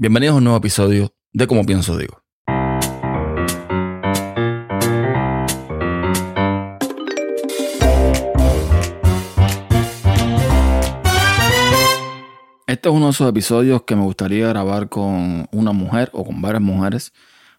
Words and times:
Bienvenidos 0.00 0.34
a 0.34 0.38
un 0.38 0.44
nuevo 0.44 0.58
episodio 0.58 1.12
de 1.32 1.48
Como 1.48 1.66
Pienso 1.66 1.98
Digo. 1.98 2.22
Este 12.68 12.88
es 12.88 12.94
uno 12.94 13.06
de 13.06 13.10
esos 13.10 13.28
episodios 13.28 13.82
que 13.82 13.96
me 13.96 14.02
gustaría 14.02 14.46
grabar 14.46 14.88
con 14.88 15.48
una 15.50 15.72
mujer 15.72 16.10
o 16.12 16.24
con 16.24 16.40
varias 16.40 16.62
mujeres 16.62 17.12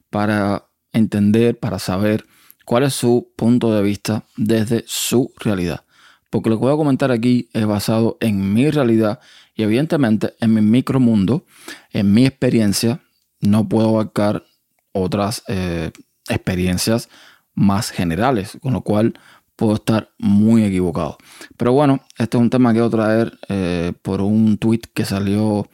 para 0.10 0.70
entender, 0.94 1.60
para 1.60 1.78
saber 1.78 2.24
cuál 2.64 2.84
es 2.84 2.94
su 2.94 3.34
punto 3.36 3.74
de 3.76 3.82
vista 3.82 4.24
desde 4.38 4.86
su 4.88 5.34
realidad. 5.42 5.84
Porque 6.30 6.50
lo 6.50 6.58
que 6.58 6.66
voy 6.66 6.74
a 6.74 6.78
comentar 6.78 7.12
aquí 7.12 7.50
es 7.54 7.66
basado 7.66 8.18
en 8.20 8.54
mi 8.54 8.70
realidad 8.70 9.20
y 9.56 9.64
evidentemente 9.64 10.34
en 10.40 10.54
mi 10.54 10.62
micromundo, 10.62 11.46
en 11.92 12.14
mi 12.14 12.26
experiencia, 12.26 13.02
no 13.42 13.68
puedo 13.68 13.90
abarcar 13.90 14.44
otras 14.92 15.44
eh, 15.48 15.92
experiencias 16.30 17.10
más 17.54 17.90
generales, 17.90 18.58
con 18.62 18.74
lo 18.74 18.82
cual 18.82 19.20
puedo 19.56 19.76
estar 19.76 20.12
muy 20.18 20.64
equivocado. 20.64 21.18
Pero 21.58 21.74
bueno, 21.74 22.00
este 22.18 22.38
es 22.38 22.42
un 22.42 22.50
tema 22.50 22.70
que 22.70 22.76
quiero 22.76 22.90
traer 22.90 23.38
eh, 23.50 23.92
por 24.02 24.22
un 24.22 24.58
tweet 24.58 24.82
que 24.94 25.04
salió 25.04 25.70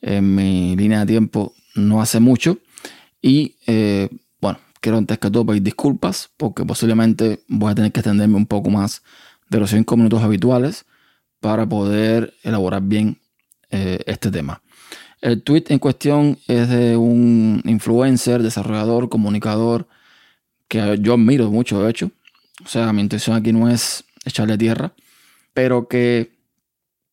en 0.00 0.34
mi 0.34 0.74
línea 0.76 1.00
de 1.00 1.06
tiempo 1.06 1.54
no 1.74 2.02
hace 2.02 2.20
mucho. 2.20 2.58
Y 3.22 3.56
eh, 3.66 4.08
bueno, 4.40 4.58
quiero 4.80 4.98
antes 4.98 5.18
que 5.18 5.30
todo 5.30 5.46
pedir 5.46 5.62
disculpas 5.62 6.30
porque 6.36 6.64
posiblemente 6.64 7.44
voy 7.48 7.70
a 7.70 7.74
tener 7.74 7.92
que 7.92 8.00
extenderme 8.00 8.36
un 8.36 8.46
poco 8.46 8.70
más 8.70 9.02
de 9.50 9.58
los 9.58 9.70
5 9.70 9.96
minutos 9.96 10.22
habituales 10.22 10.86
para 11.40 11.68
poder 11.68 12.34
elaborar 12.42 12.82
bien 12.82 13.20
eh, 13.70 14.00
este 14.06 14.30
tema. 14.30 14.62
El 15.20 15.42
tweet 15.42 15.64
en 15.68 15.78
cuestión 15.78 16.38
es 16.48 16.68
de 16.68 16.96
un 16.96 17.62
influencer, 17.66 18.42
desarrollador, 18.42 19.10
comunicador 19.10 19.86
que 20.68 20.98
yo 21.00 21.14
admiro 21.14 21.50
mucho, 21.50 21.82
de 21.82 21.90
hecho. 21.90 22.10
O 22.64 22.68
sea, 22.68 22.92
mi 22.92 23.02
intención 23.02 23.36
aquí 23.36 23.52
no 23.52 23.68
es 23.68 24.04
echarle 24.24 24.56
tierra, 24.56 24.94
pero 25.52 25.88
que 25.88 26.38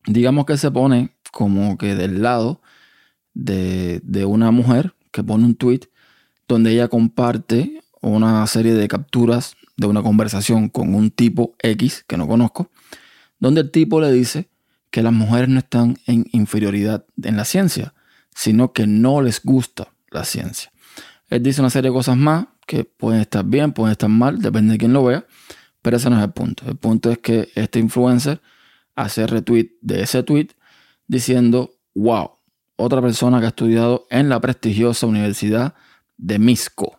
digamos 0.06 0.46
que 0.46 0.56
se 0.56 0.70
pone 0.70 1.10
como 1.32 1.76
que 1.76 1.94
del 1.94 2.22
lado 2.22 2.62
de, 3.34 4.00
de 4.04 4.24
una 4.24 4.50
mujer 4.50 4.94
que 5.10 5.22
pone 5.22 5.44
un 5.44 5.54
tweet 5.54 5.80
donde 6.46 6.72
ella 6.72 6.88
comparte 6.88 7.82
una 8.00 8.46
serie 8.46 8.74
de 8.74 8.88
capturas 8.88 9.56
de 9.78 9.86
una 9.86 10.02
conversación 10.02 10.68
con 10.68 10.94
un 10.94 11.10
tipo 11.10 11.54
X 11.60 12.04
que 12.06 12.18
no 12.18 12.28
conozco, 12.28 12.70
donde 13.38 13.62
el 13.62 13.70
tipo 13.70 14.00
le 14.00 14.12
dice 14.12 14.50
que 14.90 15.02
las 15.02 15.12
mujeres 15.12 15.48
no 15.48 15.60
están 15.60 15.96
en 16.06 16.26
inferioridad 16.32 17.06
en 17.22 17.36
la 17.36 17.44
ciencia, 17.44 17.94
sino 18.34 18.72
que 18.72 18.86
no 18.86 19.22
les 19.22 19.40
gusta 19.42 19.94
la 20.10 20.24
ciencia. 20.24 20.70
Él 21.28 21.42
dice 21.42 21.60
una 21.60 21.70
serie 21.70 21.90
de 21.90 21.94
cosas 21.94 22.16
más 22.16 22.46
que 22.66 22.84
pueden 22.84 23.20
estar 23.20 23.44
bien, 23.44 23.72
pueden 23.72 23.92
estar 23.92 24.10
mal, 24.10 24.40
depende 24.40 24.72
de 24.72 24.78
quién 24.78 24.92
lo 24.92 25.04
vea, 25.04 25.24
pero 25.80 25.96
ese 25.96 26.10
no 26.10 26.18
es 26.18 26.24
el 26.24 26.32
punto. 26.32 26.64
El 26.66 26.76
punto 26.76 27.10
es 27.10 27.18
que 27.18 27.48
este 27.54 27.78
influencer 27.78 28.42
hace 28.96 29.26
retweet 29.26 29.76
de 29.80 30.02
ese 30.02 30.24
tweet 30.24 30.48
diciendo, 31.06 31.70
wow, 31.94 32.32
otra 32.76 33.00
persona 33.00 33.38
que 33.38 33.46
ha 33.46 33.50
estudiado 33.50 34.06
en 34.10 34.28
la 34.28 34.40
prestigiosa 34.40 35.06
Universidad 35.06 35.74
de 36.16 36.38
Misco. 36.40 36.98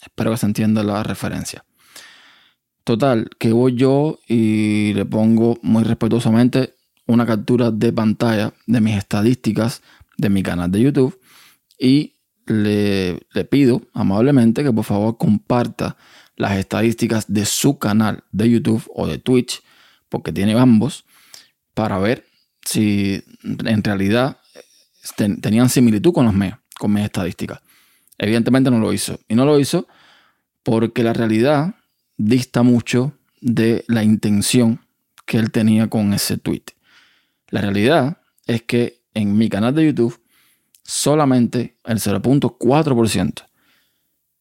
Espero 0.00 0.30
que 0.30 0.38
se 0.38 0.46
entienda 0.46 0.82
la 0.82 1.02
referencia. 1.02 1.64
Total, 2.84 3.30
que 3.38 3.52
voy 3.52 3.74
yo 3.76 4.18
y 4.28 4.92
le 4.92 5.06
pongo 5.06 5.58
muy 5.62 5.84
respetuosamente 5.84 6.74
una 7.06 7.24
captura 7.24 7.70
de 7.70 7.92
pantalla 7.92 8.52
de 8.66 8.80
mis 8.80 8.96
estadísticas 8.96 9.82
de 10.18 10.28
mi 10.28 10.42
canal 10.42 10.70
de 10.70 10.82
YouTube 10.82 11.18
y 11.78 12.14
le, 12.46 13.20
le, 13.32 13.44
pido 13.46 13.82
amablemente 13.94 14.62
que 14.62 14.72
por 14.72 14.84
favor 14.84 15.16
comparta 15.16 15.96
las 16.36 16.58
estadísticas 16.58 17.24
de 17.32 17.46
su 17.46 17.78
canal 17.78 18.22
de 18.32 18.50
YouTube 18.50 18.84
o 18.94 19.06
de 19.06 19.16
Twitch, 19.16 19.62
porque 20.10 20.30
tiene 20.30 20.58
ambos, 20.58 21.06
para 21.72 21.98
ver 21.98 22.26
si 22.64 23.22
en 23.42 23.82
realidad 23.82 24.38
tenían 25.16 25.68
similitud 25.68 26.12
con 26.12 26.26
las 26.26 26.34
mías, 26.34 26.58
con 26.78 26.92
mis 26.92 27.04
estadísticas. 27.04 27.60
Evidentemente 28.18 28.70
no 28.70 28.78
lo 28.78 28.92
hizo. 28.92 29.18
Y 29.28 29.34
no 29.34 29.44
lo 29.44 29.58
hizo 29.58 29.86
porque 30.62 31.02
la 31.02 31.12
realidad 31.12 31.74
dista 32.16 32.62
mucho 32.62 33.12
de 33.40 33.84
la 33.88 34.02
intención 34.02 34.80
que 35.26 35.38
él 35.38 35.50
tenía 35.50 35.88
con 35.88 36.12
ese 36.14 36.38
tweet. 36.38 36.64
La 37.48 37.60
realidad 37.60 38.18
es 38.46 38.62
que 38.62 39.02
en 39.14 39.36
mi 39.36 39.48
canal 39.48 39.74
de 39.74 39.86
YouTube 39.86 40.20
solamente 40.82 41.76
el 41.84 41.98
0.4% 41.98 43.46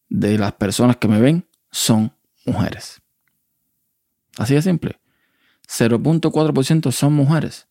de 0.09 0.37
las 0.37 0.53
personas 0.53 0.97
que 0.97 1.07
me 1.07 1.19
ven 1.19 1.47
son 1.71 2.13
mujeres. 2.45 3.01
Así 4.37 4.53
de 4.53 4.61
simple. 4.61 4.99
0.4% 5.67 6.91
son 6.91 7.13
mujeres. 7.13 7.67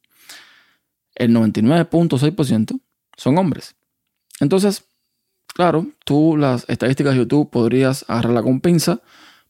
El 1.15 1.35
99.6% 1.35 2.81
son 3.17 3.39
hombres. 3.39 3.77
Entonces, 4.41 4.85
claro, 5.47 5.87
tú 6.05 6.37
las 6.37 6.69
estadísticas 6.69 7.13
de 7.13 7.21
YouTube 7.21 7.51
podrías 7.51 8.05
agarrarla 8.09 8.43
con 8.43 8.61
pinza 8.61 9.03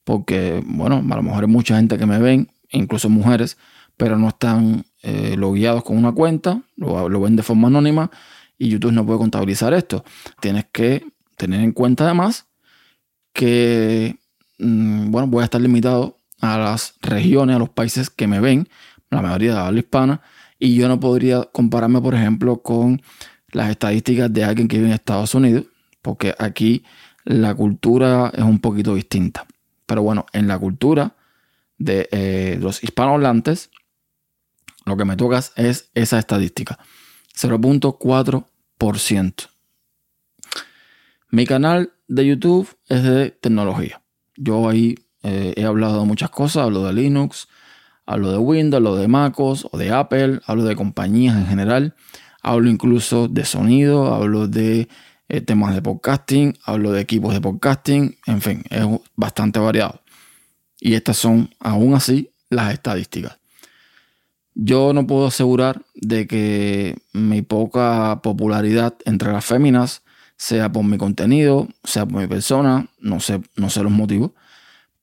porque, 0.05 0.63
bueno, 0.67 0.97
a 0.97 1.17
lo 1.17 1.23
mejor 1.23 1.45
hay 1.45 1.51
mucha 1.51 1.77
gente 1.77 1.99
que 1.99 2.07
me 2.07 2.19
ven, 2.19 2.49
incluso 2.71 3.09
mujeres, 3.09 3.57
pero 3.97 4.17
no 4.17 4.29
están 4.29 4.85
eh, 5.03 5.37
logueados 5.37 5.85
con 5.85 5.97
una 5.97 6.13
cuenta, 6.13 6.63
lo, 6.77 7.09
lo 7.09 7.21
ven 7.21 7.37
de 7.37 7.43
forma 7.43 7.69
anónima 7.69 8.11
y 8.59 8.69
YouTube 8.69 8.93
no 8.93 9.05
puede 9.05 9.19
contabilizar 9.19 9.75
esto. 9.75 10.05
Tienes 10.41 10.67
que 10.73 11.05
tener 11.37 11.61
en 11.61 11.73
cuenta 11.73 12.05
además 12.05 12.47
que, 13.33 14.17
mm, 14.59 15.11
bueno, 15.11 15.29
voy 15.29 15.43
a 15.43 15.45
estar 15.45 15.61
limitado 15.61 16.19
a 16.41 16.59
las 16.59 16.95
regiones, 17.01 17.57
a 17.57 17.59
los 17.59 17.71
países 17.71 18.11
que 18.11 18.27
me 18.27 18.41
ven, 18.41 18.69
la 19.11 19.23
mayoría 19.23 19.55
de 19.55 19.61
habla 19.61 19.81
hispana, 19.81 20.21
y 20.59 20.75
yo 20.77 20.89
no 20.89 21.01
podría 21.01 21.43
compararme, 21.45 22.01
por 22.01 22.15
ejemplo, 22.15 22.63
con 22.63 23.03
las 23.53 23.71
estadísticas 23.71 24.33
de 24.33 24.45
alguien 24.45 24.69
que 24.69 24.77
vive 24.77 24.89
en 24.89 24.95
Estados 24.95 25.35
Unidos, 25.35 25.65
porque 26.01 26.35
aquí 26.39 26.85
la 27.25 27.55
cultura 27.55 28.33
es 28.35 28.43
un 28.43 28.59
poquito 28.59 28.95
distinta. 28.95 29.47
Pero 29.93 30.03
bueno, 30.03 30.25
en 30.33 30.49
la 30.49 30.59
cultura 30.59 31.15
de 31.77 32.09
eh, 32.13 32.57
los 32.59 32.83
hispanohablantes, 32.83 33.69
lo 34.87 34.97
que 34.97 35.05
me 35.05 35.17
tocas 35.17 35.53
es 35.55 35.91
esa 35.93 36.19
estadística. 36.19 36.79
0.4%. 37.39 39.35
Mi 41.29 41.45
canal 41.45 41.93
de 42.09 42.27
YouTube 42.27 42.75
es 42.89 43.03
de 43.03 43.33
tecnología. 43.33 44.01
Yo 44.35 44.67
ahí 44.67 44.95
eh, 45.25 45.53
he 45.59 45.67
hablado 45.67 46.01
de 46.01 46.07
muchas 46.07 46.31
cosas, 46.31 46.63
hablo 46.65 46.85
de 46.87 46.95
Linux, 46.95 47.49
hablo 48.07 48.33
de 48.33 48.39
Windows, 48.39 48.79
hablo 48.79 48.97
de 48.97 49.09
MacOS 49.09 49.69
o 49.73 49.77
de 49.77 49.91
Apple, 49.91 50.41
hablo 50.47 50.65
de 50.65 50.75
compañías 50.75 51.37
en 51.37 51.47
general, 51.47 51.95
hablo 52.41 52.71
incluso 52.71 53.29
de 53.29 53.45
sonido, 53.45 54.15
hablo 54.15 54.49
de 54.49 54.89
eh, 55.33 55.41
temas 55.41 55.75
de 55.75 55.81
podcasting, 55.81 56.59
hablo 56.63 56.93
de 56.93 57.01
equipos 57.01 57.33
de 57.33 57.41
podcasting, 57.41 58.19
en 58.27 58.43
fin, 58.43 58.65
es 58.69 58.85
bastante 59.17 59.59
variado. 59.59 60.03
Y 60.79 60.93
estas 60.93 61.17
son, 61.17 61.49
aún 61.59 61.95
así, 61.95 62.31
las 62.51 62.75
estadísticas. 62.75 63.39
Yo 64.55 64.93
no 64.93 65.07
puedo 65.07 65.29
asegurar 65.29 65.81
de 65.95 66.27
que 66.27 66.99
mi 67.15 67.41
poca 67.41 68.21
popularidad 68.23 68.95
entre 69.07 69.33
las 69.33 69.43
féminas 69.43 70.03
sea 70.37 70.71
por 70.71 70.85
mi 70.85 70.99
contenido, 70.99 71.67
sea 71.83 72.05
por 72.05 72.21
mi 72.21 72.27
persona, 72.27 72.89
no 73.01 73.19
sé, 73.19 73.41
no 73.57 73.71
sé 73.71 73.83
los 73.83 73.93
motivos, 73.93 74.33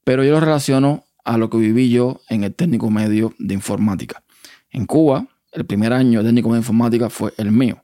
pero 0.04 0.24
yo 0.24 0.34
lo 0.34 0.42
relaciono 0.42 1.06
a 1.26 1.40
lo 1.40 1.50
que 1.50 1.58
viví 1.58 1.90
yo 1.90 2.22
en 2.30 2.44
el 2.44 2.54
técnico 2.54 2.92
medio 2.92 3.34
de 3.40 3.56
informática. 3.56 4.22
En 4.70 4.86
Cuba, 4.86 5.26
el 5.52 5.66
primer 5.66 5.92
año 5.92 6.20
de 6.20 6.30
técnico 6.30 6.52
de 6.54 6.60
informática 6.60 7.10
fue 7.10 7.34
el 7.38 7.52
mío. 7.52 7.84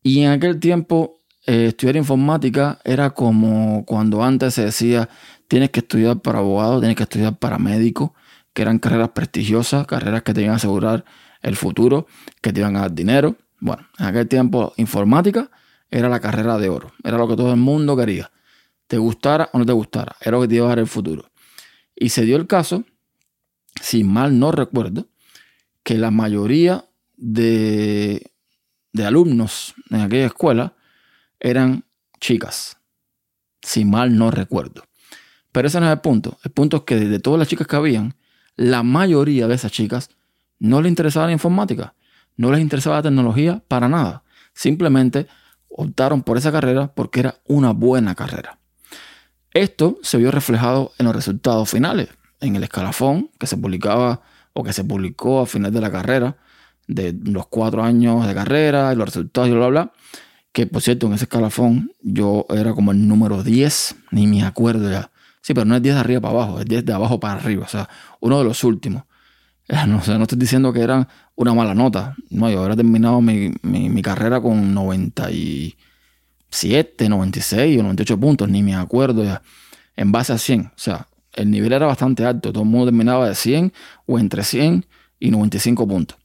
Y 0.00 0.20
en 0.20 0.30
aquel 0.30 0.60
tiempo 0.60 1.18
eh, 1.46 1.66
estudiar 1.68 1.96
informática 1.96 2.78
era 2.84 3.10
como 3.10 3.84
cuando 3.84 4.24
antes 4.24 4.54
se 4.54 4.64
decía 4.64 5.10
tienes 5.46 5.70
que 5.70 5.80
estudiar 5.80 6.20
para 6.20 6.38
abogado, 6.38 6.80
tienes 6.80 6.96
que 6.96 7.02
estudiar 7.02 7.36
para 7.36 7.58
médico, 7.58 8.14
que 8.54 8.62
eran 8.62 8.78
carreras 8.78 9.10
prestigiosas, 9.10 9.86
carreras 9.86 10.22
que 10.22 10.32
te 10.32 10.40
iban 10.40 10.54
a 10.54 10.56
asegurar 10.56 11.04
el 11.42 11.56
futuro, 11.56 12.06
que 12.40 12.52
te 12.52 12.60
iban 12.60 12.76
a 12.76 12.80
dar 12.80 12.94
dinero. 12.94 13.36
Bueno, 13.60 13.86
en 13.98 14.06
aquel 14.06 14.26
tiempo 14.26 14.72
informática 14.78 15.50
era 15.90 16.08
la 16.08 16.18
carrera 16.20 16.58
de 16.58 16.70
oro, 16.70 16.92
era 17.02 17.18
lo 17.18 17.28
que 17.28 17.36
todo 17.36 17.50
el 17.50 17.60
mundo 17.60 17.96
quería. 17.96 18.30
Te 18.86 18.96
gustara 18.96 19.50
o 19.52 19.58
no 19.58 19.66
te 19.66 19.72
gustara, 19.72 20.16
era 20.20 20.32
lo 20.32 20.42
que 20.42 20.48
te 20.48 20.54
iba 20.56 20.66
a 20.66 20.70
dar 20.70 20.78
el 20.78 20.86
futuro. 20.86 21.30
Y 21.94 22.08
se 22.08 22.22
dio 22.24 22.36
el 22.36 22.46
caso, 22.46 22.84
si 23.80 24.02
mal 24.02 24.38
no 24.38 24.50
recuerdo, 24.50 25.08
que 25.82 25.98
la 25.98 26.10
mayoría 26.10 26.86
de, 27.16 28.32
de 28.92 29.04
alumnos 29.04 29.74
en 29.90 30.00
aquella 30.00 30.26
escuela 30.26 30.74
eran 31.44 31.84
chicas, 32.20 32.78
si 33.60 33.84
mal 33.84 34.16
no 34.16 34.30
recuerdo. 34.30 34.84
Pero 35.52 35.68
ese 35.68 35.78
no 35.78 35.86
es 35.86 35.92
el 35.92 36.00
punto. 36.00 36.38
El 36.42 36.50
punto 36.50 36.78
es 36.78 36.82
que 36.84 36.96
de 36.96 37.18
todas 37.18 37.38
las 37.38 37.48
chicas 37.48 37.66
que 37.66 37.76
habían, 37.76 38.14
la 38.56 38.82
mayoría 38.82 39.46
de 39.46 39.54
esas 39.54 39.70
chicas 39.70 40.08
no 40.58 40.80
les 40.80 40.88
interesaba 40.88 41.26
la 41.26 41.32
informática, 41.32 41.94
no 42.36 42.50
les 42.50 42.60
interesaba 42.60 42.96
la 42.96 43.02
tecnología 43.02 43.62
para 43.68 43.88
nada. 43.88 44.24
Simplemente 44.54 45.26
optaron 45.68 46.22
por 46.22 46.38
esa 46.38 46.50
carrera 46.50 46.92
porque 46.94 47.20
era 47.20 47.36
una 47.46 47.72
buena 47.72 48.14
carrera. 48.14 48.58
Esto 49.52 49.98
se 50.02 50.16
vio 50.16 50.30
reflejado 50.30 50.92
en 50.98 51.04
los 51.04 51.14
resultados 51.14 51.68
finales, 51.68 52.08
en 52.40 52.56
el 52.56 52.64
escalafón 52.64 53.30
que 53.38 53.46
se 53.46 53.58
publicaba 53.58 54.22
o 54.54 54.64
que 54.64 54.72
se 54.72 54.82
publicó 54.82 55.40
a 55.40 55.46
final 55.46 55.72
de 55.72 55.80
la 55.82 55.92
carrera, 55.92 56.38
de 56.86 57.14
los 57.22 57.48
cuatro 57.48 57.82
años 57.82 58.26
de 58.26 58.34
carrera 58.34 58.92
y 58.92 58.96
los 58.96 59.06
resultados 59.06 59.50
y 59.50 59.52
bla, 59.52 59.68
bla, 59.68 59.68
bla. 59.68 59.92
Que 60.54 60.66
por 60.68 60.82
cierto, 60.82 61.08
en 61.08 61.14
ese 61.14 61.24
escalafón 61.24 61.90
yo 62.00 62.46
era 62.48 62.74
como 62.74 62.92
el 62.92 63.08
número 63.08 63.42
10, 63.42 63.96
ni 64.12 64.28
me 64.28 64.44
acuerdo 64.44 64.88
ya. 64.88 65.10
Sí, 65.42 65.52
pero 65.52 65.66
no 65.66 65.74
es 65.74 65.82
10 65.82 65.96
de 65.96 66.00
arriba 66.00 66.20
para 66.20 66.34
abajo, 66.34 66.60
es 66.60 66.66
10 66.66 66.84
de 66.84 66.92
abajo 66.92 67.18
para 67.18 67.34
arriba, 67.34 67.64
o 67.64 67.68
sea, 67.68 67.88
uno 68.20 68.38
de 68.38 68.44
los 68.44 68.62
últimos. 68.62 69.02
No, 69.88 70.00
no 70.06 70.22
estoy 70.22 70.38
diciendo 70.38 70.72
que 70.72 70.80
era 70.80 71.08
una 71.34 71.54
mala 71.54 71.74
nota. 71.74 72.14
No, 72.30 72.48
yo 72.50 72.60
habría 72.60 72.76
terminado 72.76 73.20
mi, 73.20 73.52
mi, 73.62 74.02
carrera 74.02 74.40
con 74.40 74.72
97, 74.74 77.08
96 77.08 77.80
o 77.80 77.82
98 77.82 78.20
puntos, 78.20 78.48
ni 78.48 78.62
me 78.62 78.76
acuerdo 78.76 79.24
ya. 79.24 79.42
En 79.96 80.12
base 80.12 80.32
a 80.34 80.38
100. 80.38 80.66
O 80.66 80.72
sea, 80.76 81.08
el 81.32 81.50
nivel 81.50 81.72
era 81.72 81.86
bastante 81.86 82.24
alto. 82.26 82.52
Todo 82.52 82.62
el 82.62 82.68
mundo 82.68 82.86
terminaba 82.86 83.28
de 83.28 83.34
100 83.34 83.72
o 84.06 84.18
entre 84.18 84.44
100 84.44 84.86
y 85.18 85.30
95 85.30 85.88
puntos. 85.88 86.18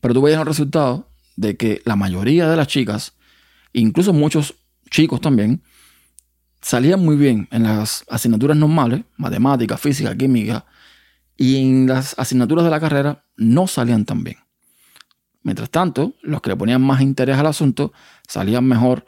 Pero 0.00 0.14
tú 0.14 0.22
veías 0.22 0.38
los 0.38 0.48
resultados 0.48 1.04
de 1.36 1.56
que 1.56 1.82
la 1.84 1.96
mayoría 1.96 2.48
de 2.48 2.56
las 2.56 2.66
chicas, 2.66 3.14
incluso 3.72 4.12
muchos 4.12 4.54
chicos 4.90 5.20
también, 5.20 5.62
salían 6.60 7.04
muy 7.04 7.16
bien 7.16 7.48
en 7.52 7.62
las 7.62 8.04
asignaturas 8.08 8.56
normales, 8.56 9.02
matemática, 9.16 9.76
física, 9.76 10.16
química, 10.16 10.64
y 11.36 11.56
en 11.58 11.86
las 11.86 12.18
asignaturas 12.18 12.64
de 12.64 12.70
la 12.70 12.80
carrera 12.80 13.24
no 13.36 13.66
salían 13.66 14.04
tan 14.04 14.24
bien. 14.24 14.38
Mientras 15.42 15.70
tanto, 15.70 16.14
los 16.22 16.40
que 16.40 16.50
le 16.50 16.56
ponían 16.56 16.82
más 16.82 17.00
interés 17.00 17.38
al 17.38 17.46
asunto 17.46 17.92
salían 18.26 18.64
mejor 18.64 19.06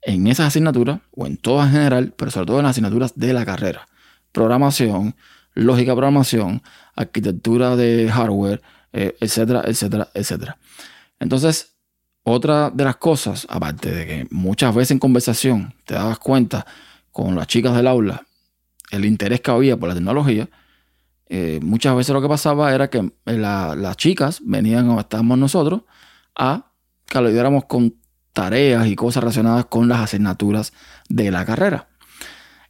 en 0.00 0.26
esas 0.26 0.46
asignaturas, 0.46 1.00
o 1.10 1.26
en 1.26 1.36
todas 1.36 1.66
en 1.66 1.72
general, 1.72 2.14
pero 2.16 2.30
sobre 2.30 2.46
todo 2.46 2.58
en 2.58 2.64
las 2.64 2.70
asignaturas 2.70 3.12
de 3.16 3.32
la 3.32 3.44
carrera. 3.44 3.86
Programación, 4.32 5.14
lógica 5.54 5.92
programación, 5.92 6.62
arquitectura 6.94 7.76
de 7.76 8.10
hardware, 8.10 8.62
eh, 8.92 9.16
etcétera, 9.20 9.62
etcétera, 9.66 10.08
etcétera. 10.14 10.58
Entonces, 11.18 11.76
otra 12.22 12.70
de 12.70 12.84
las 12.84 12.96
cosas, 12.96 13.46
aparte 13.50 13.90
de 13.90 14.06
que 14.06 14.26
muchas 14.30 14.74
veces 14.74 14.92
en 14.92 14.98
conversación 14.98 15.74
te 15.84 15.94
dabas 15.94 16.18
cuenta 16.18 16.66
con 17.12 17.34
las 17.34 17.46
chicas 17.46 17.76
del 17.76 17.86
aula 17.86 18.24
el 18.90 19.04
interés 19.04 19.40
que 19.40 19.50
había 19.50 19.76
por 19.76 19.88
la 19.88 19.94
tecnología, 19.94 20.48
eh, 21.26 21.58
muchas 21.62 21.96
veces 21.96 22.12
lo 22.12 22.22
que 22.22 22.28
pasaba 22.28 22.74
era 22.74 22.88
que 22.88 23.12
eh, 23.26 23.38
las 23.38 23.96
chicas 23.96 24.40
venían 24.44 24.88
o 24.90 25.00
estábamos 25.00 25.38
nosotros 25.38 25.82
a 26.34 26.70
que 27.06 27.20
lo 27.20 27.28
ayudáramos 27.28 27.64
con 27.64 27.96
tareas 28.32 28.86
y 28.86 28.96
cosas 28.96 29.22
relacionadas 29.22 29.66
con 29.66 29.88
las 29.88 30.00
asignaturas 30.00 30.72
de 31.08 31.30
la 31.30 31.44
carrera. 31.44 31.88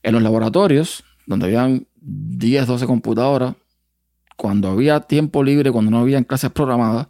En 0.02 0.14
los 0.14 0.22
laboratorios, 0.22 1.04
donde 1.26 1.46
habían 1.46 1.86
10, 1.96 2.66
12 2.66 2.86
computadoras, 2.86 3.54
cuando 4.36 4.70
había 4.70 5.00
tiempo 5.00 5.42
libre, 5.42 5.72
cuando 5.72 5.90
no 5.90 5.98
había 6.00 6.22
clases 6.24 6.50
programadas, 6.50 7.08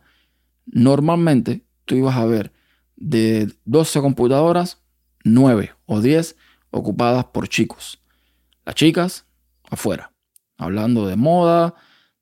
normalmente 0.67 1.65
tú 1.85 1.97
ibas 1.97 2.17
a 2.17 2.25
ver 2.25 2.53
de 2.97 3.53
12 3.65 4.01
computadoras, 4.01 4.79
9 5.25 5.73
o 5.87 6.01
10 6.01 6.37
ocupadas 6.71 7.27
por 7.27 7.49
chicos. 7.49 8.01
Las 8.65 8.75
chicas 8.75 9.27
afuera 9.71 10.15
hablando 10.57 11.07
de 11.07 11.17
moda, 11.17 11.75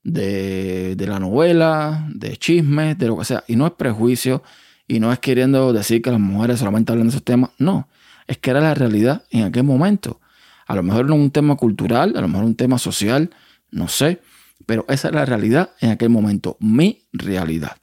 de, 0.02 0.96
la 0.98 1.18
novela, 1.20 2.06
de 2.12 2.36
chismes, 2.36 2.98
de 2.98 3.06
lo 3.06 3.18
que 3.18 3.24
sea. 3.24 3.44
Y 3.46 3.56
no 3.56 3.66
es 3.66 3.72
prejuicio 3.72 4.42
y 4.86 5.00
no 5.00 5.12
es 5.12 5.18
queriendo 5.18 5.72
decir 5.72 6.02
que 6.02 6.10
las 6.10 6.20
mujeres 6.20 6.58
solamente 6.58 6.92
hablan 6.92 7.08
de 7.08 7.10
esos 7.10 7.24
temas. 7.24 7.50
No, 7.58 7.88
es 8.26 8.38
que 8.38 8.50
era 8.50 8.60
la 8.60 8.74
realidad 8.74 9.24
en 9.30 9.44
aquel 9.44 9.64
momento. 9.64 10.20
A 10.66 10.74
lo 10.74 10.82
mejor 10.82 11.06
no 11.06 11.14
un 11.14 11.30
tema 11.30 11.56
cultural, 11.56 12.14
a 12.16 12.20
lo 12.20 12.28
mejor 12.28 12.44
un 12.44 12.56
tema 12.56 12.78
social, 12.78 13.30
no 13.70 13.88
sé. 13.88 14.20
Pero 14.66 14.84
esa 14.88 15.08
es 15.08 15.14
la 15.14 15.24
realidad 15.24 15.70
en 15.80 15.90
aquel 15.90 16.08
momento, 16.08 16.56
mi 16.60 17.02
realidad. 17.12 17.76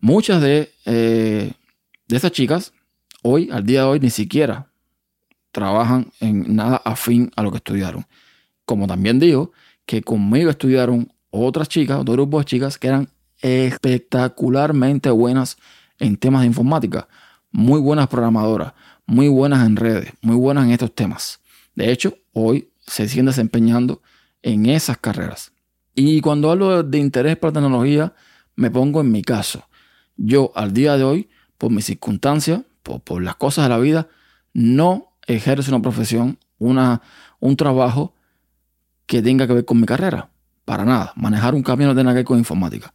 Muchas 0.00 0.40
de, 0.40 0.72
eh, 0.86 1.52
de 2.08 2.16
esas 2.16 2.32
chicas, 2.32 2.72
hoy, 3.22 3.50
al 3.52 3.64
día 3.66 3.80
de 3.80 3.86
hoy, 3.86 4.00
ni 4.00 4.10
siquiera 4.10 4.70
trabajan 5.52 6.10
en 6.20 6.54
nada 6.54 6.80
afín 6.84 7.30
a 7.36 7.42
lo 7.42 7.50
que 7.50 7.58
estudiaron. 7.58 8.06
Como 8.64 8.86
también 8.86 9.18
digo, 9.18 9.52
que 9.84 10.02
conmigo 10.02 10.50
estudiaron 10.50 11.12
otras 11.30 11.68
chicas, 11.68 11.98
otro 11.98 12.14
grupo 12.14 12.38
de 12.38 12.44
chicas 12.44 12.78
que 12.78 12.88
eran 12.88 13.08
espectacularmente 13.40 15.10
buenas 15.10 15.58
en 15.98 16.16
temas 16.16 16.42
de 16.42 16.46
informática, 16.46 17.08
muy 17.50 17.80
buenas 17.80 18.08
programadoras, 18.08 18.72
muy 19.06 19.28
buenas 19.28 19.66
en 19.66 19.76
redes, 19.76 20.12
muy 20.22 20.36
buenas 20.36 20.64
en 20.64 20.70
estos 20.70 20.94
temas. 20.94 21.40
De 21.74 21.90
hecho, 21.90 22.16
hoy 22.32 22.70
se 22.86 23.08
siguen 23.08 23.26
desempeñando 23.26 24.00
en 24.42 24.66
esas 24.66 24.96
carreras. 24.98 25.52
Y 25.94 26.20
cuando 26.20 26.50
hablo 26.50 26.82
de 26.82 26.98
interés 26.98 27.36
por 27.36 27.50
la 27.50 27.60
tecnología, 27.60 28.14
me 28.56 28.70
pongo 28.70 29.00
en 29.00 29.10
mi 29.10 29.22
caso. 29.22 29.64
Yo 30.22 30.52
al 30.54 30.74
día 30.74 30.98
de 30.98 31.04
hoy, 31.04 31.30
por 31.56 31.70
mis 31.70 31.86
circunstancias, 31.86 32.60
por, 32.82 33.22
las 33.22 33.36
cosas 33.36 33.64
de 33.64 33.70
la 33.70 33.78
vida, 33.78 34.08
no 34.52 35.16
ejerzo 35.26 35.70
una 35.70 35.80
profesión, 35.80 36.38
una, 36.58 37.00
un 37.40 37.56
trabajo 37.56 38.14
que 39.06 39.22
tenga 39.22 39.46
que 39.46 39.54
ver 39.54 39.64
con 39.64 39.80
mi 39.80 39.86
carrera. 39.86 40.28
Para 40.66 40.84
nada. 40.84 41.14
Manejar 41.16 41.54
un 41.54 41.62
camión 41.62 41.88
no 41.88 41.94
tiene 41.94 42.10
que 42.10 42.16
ver 42.16 42.24
con 42.26 42.38
informática. 42.38 42.92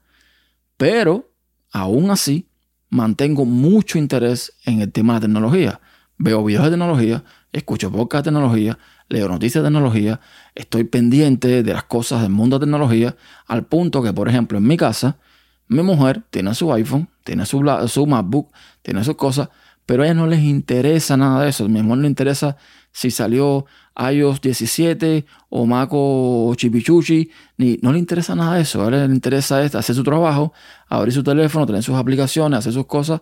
Pero, 0.77 1.31
aún 1.71 2.11
así, 2.11 2.47
mantengo 2.89 3.43
mucho 3.43 3.97
interés 3.97 4.53
en 4.63 4.81
el 4.81 4.91
tema 4.91 5.13
de 5.13 5.21
la 5.21 5.21
tecnología. 5.21 5.81
Veo 6.19 6.43
videos 6.43 6.65
de 6.65 6.71
tecnología, 6.71 7.23
escucho 7.51 7.91
podcast 7.91 8.25
de 8.25 8.31
tecnología, 8.31 8.77
leo 9.09 9.27
noticias 9.27 9.63
de 9.63 9.67
tecnología, 9.67 10.19
estoy 10.53 10.83
pendiente 10.83 11.63
de 11.63 11.73
las 11.73 11.85
cosas 11.85 12.21
del 12.21 12.29
mundo 12.29 12.59
de 12.59 12.67
tecnología, 12.67 13.15
al 13.47 13.65
punto 13.65 14.03
que, 14.03 14.13
por 14.13 14.29
ejemplo, 14.29 14.59
en 14.59 14.67
mi 14.67 14.77
casa, 14.77 15.17
mi 15.67 15.81
mujer 15.81 16.23
tiene 16.29 16.53
su 16.53 16.71
iPhone, 16.73 17.09
tiene 17.23 17.45
su, 17.45 17.63
su 17.87 18.05
MacBook, 18.05 18.51
tiene 18.81 19.03
sus 19.03 19.15
cosas, 19.15 19.49
pero 19.85 20.03
a 20.03 20.05
ella 20.05 20.15
no 20.15 20.27
les 20.27 20.41
interesa 20.41 21.15
nada 21.17 21.43
de 21.43 21.49
eso. 21.49 21.65
A 21.65 21.67
mi 21.67 21.79
amor 21.79 21.97
no 21.97 22.03
le 22.03 22.07
interesa 22.07 22.57
si 22.91 23.11
salió 23.11 23.65
iOS 23.97 24.41
17 24.41 25.25
o 25.49 25.65
Maco 25.65 26.53
Chipichuchi, 26.55 27.29
ni, 27.57 27.77
no 27.81 27.91
le 27.91 27.99
interesa 27.99 28.35
nada 28.35 28.55
de 28.55 28.61
eso. 28.61 28.83
A 28.83 28.87
él 28.87 29.07
le 29.07 29.13
interesa 29.13 29.61
hacer 29.61 29.95
su 29.95 30.03
trabajo, 30.03 30.53
abrir 30.87 31.13
su 31.13 31.23
teléfono, 31.23 31.65
tener 31.65 31.83
sus 31.83 31.95
aplicaciones, 31.95 32.59
hacer 32.59 32.73
sus 32.73 32.87
cosas 32.87 33.21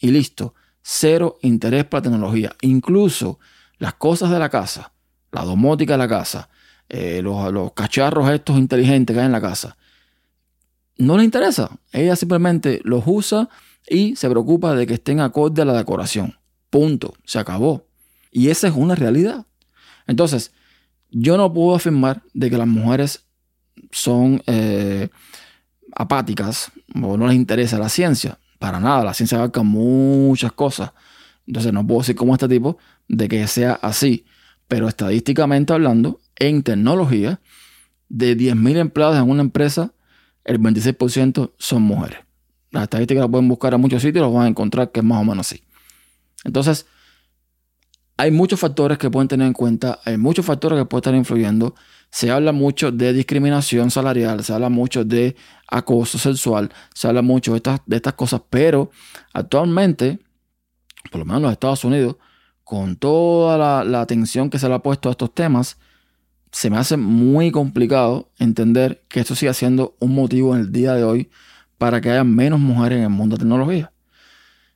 y 0.00 0.10
listo. 0.10 0.54
Cero 0.82 1.38
interés 1.42 1.84
para 1.84 2.00
la 2.00 2.10
tecnología. 2.10 2.56
Incluso 2.60 3.38
las 3.78 3.94
cosas 3.94 4.30
de 4.30 4.38
la 4.38 4.48
casa, 4.48 4.92
la 5.30 5.44
domótica 5.44 5.94
de 5.94 5.98
la 5.98 6.08
casa, 6.08 6.48
eh, 6.88 7.20
los, 7.22 7.52
los 7.52 7.72
cacharros 7.72 8.28
estos 8.30 8.58
inteligentes 8.58 9.14
que 9.14 9.20
hay 9.20 9.26
en 9.26 9.32
la 9.32 9.40
casa, 9.40 9.76
no 11.02 11.18
le 11.18 11.24
interesa. 11.24 11.70
Ella 11.92 12.16
simplemente 12.16 12.80
los 12.84 13.02
usa 13.06 13.48
y 13.88 14.14
se 14.16 14.30
preocupa 14.30 14.74
de 14.74 14.86
que 14.86 14.94
estén 14.94 15.20
acorde 15.20 15.62
a 15.62 15.64
la 15.64 15.76
decoración. 15.76 16.38
Punto. 16.70 17.14
Se 17.24 17.38
acabó. 17.38 17.86
Y 18.30 18.48
esa 18.48 18.68
es 18.68 18.74
una 18.74 18.94
realidad. 18.94 19.46
Entonces, 20.06 20.52
yo 21.10 21.36
no 21.36 21.52
puedo 21.52 21.74
afirmar 21.74 22.22
de 22.32 22.50
que 22.50 22.56
las 22.56 22.68
mujeres 22.68 23.24
son 23.90 24.42
eh, 24.46 25.08
apáticas 25.94 26.70
o 26.94 27.16
no 27.16 27.26
les 27.26 27.36
interesa 27.36 27.78
la 27.78 27.88
ciencia. 27.88 28.38
Para 28.58 28.78
nada, 28.78 29.04
la 29.04 29.14
ciencia 29.14 29.38
abarca 29.38 29.62
muchas 29.62 30.52
cosas. 30.52 30.92
Entonces 31.46 31.72
no 31.72 31.84
puedo 31.86 32.00
decir 32.00 32.14
como 32.14 32.32
este 32.32 32.48
tipo 32.48 32.78
de 33.08 33.28
que 33.28 33.46
sea 33.48 33.72
así. 33.82 34.24
Pero 34.68 34.88
estadísticamente 34.88 35.72
hablando, 35.72 36.20
en 36.36 36.62
tecnología, 36.62 37.40
de 38.08 38.36
10.000 38.36 38.76
empleados 38.76 39.16
en 39.16 39.28
una 39.28 39.42
empresa, 39.42 39.92
el 40.44 40.60
26% 40.60 41.52
son 41.58 41.82
mujeres. 41.82 42.18
Las 42.70 42.84
estadísticas 42.84 43.22
las 43.22 43.30
pueden 43.30 43.48
buscar 43.48 43.74
a 43.74 43.78
muchos 43.78 44.02
sitios 44.02 44.22
y 44.22 44.24
los 44.24 44.34
van 44.34 44.46
a 44.46 44.48
encontrar 44.48 44.90
que 44.90 45.00
es 45.00 45.04
más 45.04 45.20
o 45.20 45.24
menos 45.24 45.46
así. 45.46 45.62
Entonces, 46.44 46.86
hay 48.16 48.30
muchos 48.30 48.60
factores 48.60 48.98
que 48.98 49.10
pueden 49.10 49.28
tener 49.28 49.46
en 49.46 49.52
cuenta, 49.52 50.00
hay 50.04 50.16
muchos 50.16 50.44
factores 50.44 50.78
que 50.78 50.84
pueden 50.84 51.00
estar 51.00 51.14
influyendo. 51.14 51.74
Se 52.10 52.30
habla 52.30 52.52
mucho 52.52 52.92
de 52.92 53.12
discriminación 53.12 53.90
salarial, 53.90 54.44
se 54.44 54.52
habla 54.52 54.68
mucho 54.68 55.04
de 55.04 55.34
acoso 55.66 56.18
sexual, 56.18 56.70
se 56.94 57.08
habla 57.08 57.22
mucho 57.22 57.52
de 57.52 57.58
estas, 57.58 57.80
de 57.86 57.96
estas 57.96 58.12
cosas, 58.14 58.42
pero 58.50 58.90
actualmente, 59.32 60.18
por 61.10 61.20
lo 61.20 61.24
menos 61.24 61.38
en 61.38 61.42
los 61.44 61.52
Estados 61.52 61.84
Unidos, 61.84 62.16
con 62.64 62.96
toda 62.96 63.58
la, 63.58 63.84
la 63.84 64.02
atención 64.02 64.50
que 64.50 64.58
se 64.58 64.68
le 64.68 64.74
ha 64.74 64.78
puesto 64.78 65.08
a 65.08 65.12
estos 65.12 65.34
temas, 65.34 65.78
se 66.52 66.68
me 66.70 66.76
hace 66.76 66.96
muy 66.96 67.50
complicado 67.50 68.30
entender 68.38 69.02
que 69.08 69.20
esto 69.20 69.34
siga 69.34 69.54
siendo 69.54 69.96
un 69.98 70.14
motivo 70.14 70.54
en 70.54 70.60
el 70.60 70.72
día 70.72 70.94
de 70.94 71.02
hoy 71.02 71.30
para 71.78 72.00
que 72.00 72.10
haya 72.10 72.24
menos 72.24 72.60
mujeres 72.60 72.98
en 72.98 73.04
el 73.04 73.10
mundo 73.10 73.36
de 73.36 73.40
tecnología. 73.40 73.92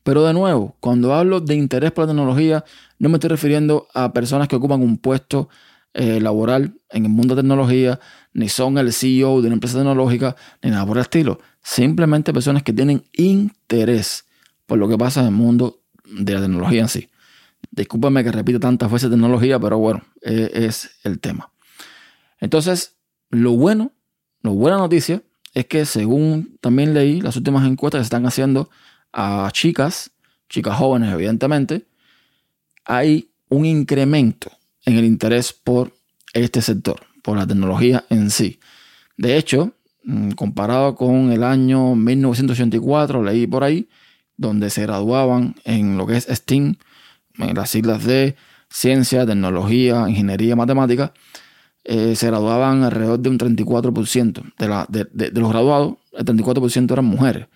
Pero 0.02 0.24
de 0.24 0.32
nuevo, 0.32 0.76
cuando 0.80 1.14
hablo 1.14 1.40
de 1.40 1.54
interés 1.54 1.92
por 1.92 2.04
la 2.04 2.12
tecnología, 2.12 2.64
no 2.98 3.08
me 3.08 3.16
estoy 3.16 3.28
refiriendo 3.28 3.88
a 3.92 4.12
personas 4.12 4.48
que 4.48 4.56
ocupan 4.56 4.80
un 4.82 4.98
puesto 4.98 5.48
eh, 5.94 6.20
laboral 6.20 6.74
en 6.90 7.04
el 7.04 7.10
mundo 7.10 7.34
de 7.34 7.42
tecnología, 7.42 8.00
ni 8.32 8.48
son 8.48 8.78
el 8.78 8.92
CEO 8.92 9.40
de 9.40 9.48
una 9.48 9.54
empresa 9.54 9.78
tecnológica, 9.78 10.34
ni 10.62 10.70
nada 10.70 10.86
por 10.86 10.96
el 10.96 11.02
estilo. 11.02 11.40
Simplemente 11.62 12.32
personas 12.32 12.62
que 12.62 12.72
tienen 12.72 13.04
interés 13.12 14.24
por 14.64 14.78
lo 14.78 14.88
que 14.88 14.96
pasa 14.96 15.20
en 15.20 15.26
el 15.26 15.32
mundo 15.32 15.80
de 16.04 16.34
la 16.34 16.40
tecnología 16.40 16.82
en 16.82 16.88
sí. 16.88 17.08
Discúlpame 17.70 18.24
que 18.24 18.32
repita 18.32 18.60
tantas 18.60 18.90
veces 18.90 19.10
tecnología, 19.10 19.58
pero 19.58 19.78
bueno, 19.78 20.02
e, 20.22 20.50
es 20.52 20.90
el 21.02 21.18
tema. 21.18 21.50
Entonces, 22.40 22.96
lo 23.30 23.52
bueno, 23.52 23.92
lo 24.42 24.52
buena 24.52 24.78
noticia 24.78 25.22
es 25.54 25.66
que 25.66 25.86
según 25.86 26.58
también 26.60 26.94
leí 26.94 27.20
las 27.20 27.36
últimas 27.36 27.66
encuestas 27.66 28.00
que 28.00 28.04
se 28.04 28.08
están 28.08 28.26
haciendo 28.26 28.70
a 29.12 29.48
chicas, 29.52 30.10
chicas 30.48 30.76
jóvenes 30.76 31.12
evidentemente, 31.12 31.86
hay 32.84 33.30
un 33.48 33.64
incremento 33.64 34.50
en 34.84 34.96
el 34.96 35.04
interés 35.04 35.52
por 35.52 35.92
este 36.32 36.62
sector, 36.62 37.00
por 37.22 37.36
la 37.36 37.46
tecnología 37.46 38.04
en 38.10 38.30
sí. 38.30 38.60
De 39.16 39.36
hecho, 39.36 39.72
mm, 40.04 40.32
comparado 40.32 40.94
con 40.94 41.32
el 41.32 41.42
año 41.42 41.94
1984, 41.96 43.22
leí 43.22 43.46
por 43.46 43.64
ahí, 43.64 43.88
donde 44.36 44.70
se 44.70 44.82
graduaban 44.82 45.54
en 45.64 45.96
lo 45.96 46.06
que 46.06 46.18
es 46.18 46.26
STEAM, 46.30 46.76
en 47.38 47.54
las 47.54 47.70
siglas 47.70 48.04
de 48.04 48.36
ciencia, 48.68 49.26
tecnología, 49.26 50.06
ingeniería, 50.08 50.54
matemática, 50.56 51.12
eh, 51.88 52.16
se 52.16 52.26
graduaban 52.26 52.82
alrededor 52.82 53.20
de 53.20 53.28
un 53.30 53.38
34%. 53.38 54.88
De, 54.88 55.30
los 55.40 55.50
graduados, 55.50 55.94
el 56.12 56.24
34% 56.24 56.92
eran 56.92 57.04
mujeres. 57.04 57.46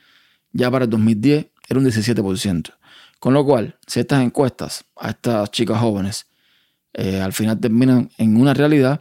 Ya 0.53 0.71
para 0.71 0.85
el 0.85 0.91
2010 0.91 1.47
era 1.69 1.81
un 1.81 1.85
17%. 1.85 2.73
Con 3.19 3.35
lo 3.35 3.45
cual, 3.45 3.77
si 3.89 3.99
estas 3.99 4.23
encuestas 4.23 4.85
a 4.97 5.11
estas 5.11 5.51
chicas 5.51 5.81
jóvenes 5.81 6.29
eh, 6.93 7.21
al 7.21 7.33
final 7.33 7.59
terminan 7.59 8.11
en 8.19 8.41
una 8.41 8.55
realidad, 8.55 9.01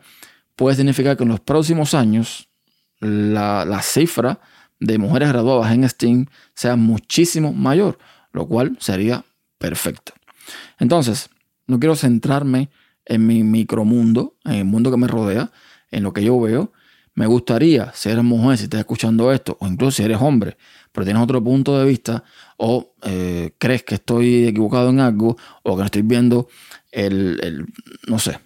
puede 0.56 0.76
significar 0.76 1.16
que 1.16 1.24
en 1.24 1.30
los 1.30 1.42
próximos 1.42 1.94
años 1.94 2.50
la, 3.00 3.66
la 3.66 3.84
cifra 3.84 4.40
de 4.80 4.98
mujeres 4.98 5.30
graduadas 5.30 5.72
en 5.72 5.88
STEAM 5.88 6.26
sea 6.56 6.76
muchísimo 6.76 7.54
mayor, 7.54 8.00
lo 8.32 8.48
cual 8.48 8.78
sería 8.80 9.24
perfecto. 9.60 10.14
Entonces, 10.80 11.30
no 11.68 11.80
quiero 11.80 11.96
centrarme 11.96 12.72
en 13.10 13.28
mi 13.28 13.44
micromundo, 13.44 14.36
en 14.46 14.54
el 14.54 14.66
mundo 14.66 14.92
que 14.92 14.98
me 14.98 15.08
rodea, 15.08 15.52
en 15.92 16.04
lo 16.04 16.14
que 16.14 16.24
yo 16.24 16.40
veo. 16.40 16.72
Me 17.16 17.26
gustaría, 17.26 17.92
si 17.94 18.10
eres 18.10 18.24
mujer, 18.24 18.58
si 18.58 18.66
estás 18.66 18.80
escuchando 18.80 19.34
esto, 19.34 19.58
o 19.60 19.68
incluso 19.68 19.92
si 19.98 20.04
eres 20.04 20.20
hombre, 20.22 20.56
pero 20.94 21.04
tienes 21.04 21.22
otro 21.22 21.44
punto 21.44 21.78
de 21.78 21.86
vista, 21.86 22.24
o 22.56 22.94
eh, 23.02 23.52
crees 23.58 23.84
que 23.84 23.96
estoy 23.96 24.46
equivocado 24.46 24.90
en 24.90 25.02
algo, 25.02 25.36
o 25.64 25.76
que 25.76 25.80
no 25.80 25.86
estoy 25.86 26.04
viendo 26.04 26.48
el, 26.92 27.66
no 28.08 28.20
sé, 28.20 28.40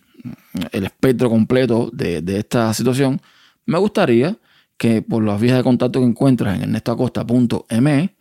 el 0.71 0.85
espectro 0.85 1.29
completo 1.29 1.91
de, 1.93 2.21
de, 2.21 2.39
esta 2.39 2.73
situación, 2.73 3.21
me 3.65 3.77
gustaría 3.77 4.37
que 4.77 5.01
por 5.01 5.23
las 5.23 5.39
vías 5.39 5.57
de 5.57 5.63
contacto 5.63 5.99
que 5.99 6.05
encuentras 6.05 6.55
en 6.55 6.63
ernestoacosta.me 6.63 8.15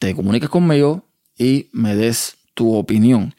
te 0.00 0.14
comuniques 0.14 0.48
conmigo 0.48 1.06
y 1.36 1.68
me 1.72 1.94
des 1.94 2.36
tu 2.54 2.74
opinión. 2.74 3.34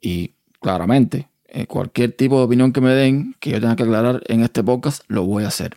Y 0.00 0.34
claramente, 0.64 1.28
eh, 1.46 1.66
cualquier 1.66 2.12
tipo 2.12 2.38
de 2.38 2.44
opinión 2.44 2.72
que 2.72 2.80
me 2.80 2.88
den, 2.88 3.36
que 3.38 3.50
yo 3.50 3.60
tenga 3.60 3.76
que 3.76 3.82
aclarar 3.82 4.22
en 4.28 4.42
este 4.42 4.64
podcast, 4.64 5.02
lo 5.08 5.24
voy 5.24 5.44
a 5.44 5.48
hacer. 5.48 5.76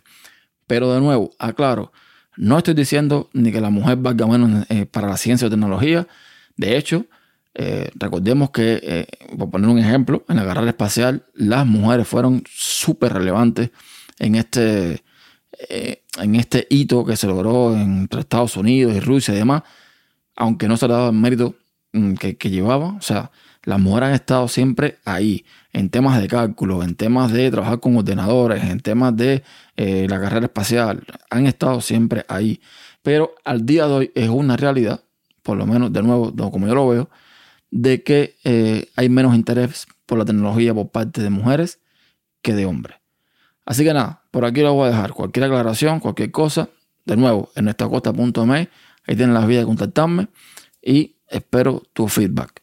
Pero 0.66 0.94
de 0.94 0.98
nuevo, 0.98 1.32
aclaro, 1.38 1.92
no 2.38 2.56
estoy 2.56 2.72
diciendo 2.72 3.28
ni 3.34 3.52
que 3.52 3.60
la 3.60 3.68
mujer 3.68 3.98
valga 3.98 4.26
menos 4.26 4.64
eh, 4.70 4.86
para 4.86 5.06
la 5.08 5.18
ciencia 5.18 5.46
o 5.46 5.50
tecnología. 5.50 6.08
De 6.56 6.78
hecho, 6.78 7.04
eh, 7.52 7.90
recordemos 7.96 8.48
que, 8.48 9.06
por 9.36 9.50
poner 9.50 9.68
un 9.68 9.78
ejemplo, 9.78 10.24
en 10.26 10.36
la 10.36 10.46
carrera 10.46 10.70
espacial 10.70 11.26
las 11.34 11.66
mujeres 11.66 12.08
fueron 12.08 12.42
súper 12.46 13.12
relevantes 13.12 13.70
en 14.18 14.36
este, 14.36 15.02
en 15.68 16.34
este 16.34 16.66
hito 16.70 17.04
que 17.04 17.14
se 17.18 17.26
logró 17.26 17.76
entre 17.76 18.20
Estados 18.20 18.56
Unidos 18.56 18.94
y 18.96 19.00
Rusia 19.00 19.34
y 19.34 19.36
demás, 19.36 19.64
aunque 20.34 20.66
no 20.66 20.78
se 20.78 20.88
le 20.88 20.94
daba 20.94 21.08
el 21.08 21.14
mérito 21.14 21.56
mm, 21.92 22.14
que, 22.14 22.38
que 22.38 22.48
llevaba. 22.48 22.94
O 22.94 23.02
sea, 23.02 23.30
las 23.68 23.78
mujeres 23.78 24.08
han 24.08 24.14
estado 24.14 24.48
siempre 24.48 24.96
ahí, 25.04 25.44
en 25.74 25.90
temas 25.90 26.18
de 26.18 26.26
cálculo, 26.26 26.82
en 26.82 26.94
temas 26.94 27.30
de 27.30 27.50
trabajar 27.50 27.80
con 27.80 27.98
ordenadores, 27.98 28.64
en 28.64 28.80
temas 28.80 29.14
de 29.14 29.42
eh, 29.76 30.06
la 30.08 30.18
carrera 30.18 30.46
espacial, 30.46 31.04
han 31.28 31.46
estado 31.46 31.82
siempre 31.82 32.24
ahí. 32.28 32.62
Pero 33.02 33.34
al 33.44 33.66
día 33.66 33.86
de 33.86 33.92
hoy 33.92 34.12
es 34.14 34.30
una 34.30 34.56
realidad, 34.56 35.02
por 35.42 35.58
lo 35.58 35.66
menos 35.66 35.92
de 35.92 36.02
nuevo, 36.02 36.34
como 36.50 36.66
yo 36.66 36.74
lo 36.74 36.88
veo, 36.88 37.10
de 37.70 38.02
que 38.02 38.36
eh, 38.42 38.88
hay 38.96 39.10
menos 39.10 39.34
interés 39.34 39.86
por 40.06 40.16
la 40.16 40.24
tecnología 40.24 40.72
por 40.72 40.88
parte 40.88 41.20
de 41.20 41.28
mujeres 41.28 41.78
que 42.40 42.54
de 42.54 42.64
hombres. 42.64 42.96
Así 43.66 43.84
que 43.84 43.92
nada, 43.92 44.22
por 44.30 44.46
aquí 44.46 44.62
lo 44.62 44.72
voy 44.72 44.86
a 44.88 44.92
dejar. 44.92 45.12
Cualquier 45.12 45.44
aclaración, 45.44 46.00
cualquier 46.00 46.30
cosa, 46.30 46.70
de 47.04 47.18
nuevo, 47.18 47.50
en 47.54 47.64
nuestra 47.64 47.86
costa.me, 47.86 48.70
ahí 49.06 49.14
tienen 49.14 49.34
las 49.34 49.46
vías 49.46 49.60
de 49.60 49.66
contactarme 49.66 50.28
y 50.80 51.16
espero 51.28 51.82
tu 51.92 52.08
feedback. 52.08 52.62